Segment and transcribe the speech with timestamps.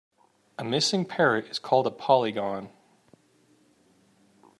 [0.57, 2.71] A missing parrot is called a polygon.